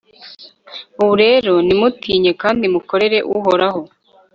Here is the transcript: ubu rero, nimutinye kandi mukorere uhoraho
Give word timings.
ubu 1.01 1.13
rero, 1.23 1.53
nimutinye 1.65 2.31
kandi 2.41 2.63
mukorere 2.73 3.17
uhoraho 3.35 3.81